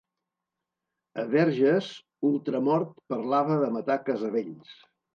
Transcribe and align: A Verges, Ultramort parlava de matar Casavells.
A 1.25 1.25
Verges, 1.35 1.91
Ultramort 2.31 2.99
parlava 3.15 3.63
de 3.65 3.73
matar 3.81 4.03
Casavells. 4.11 4.79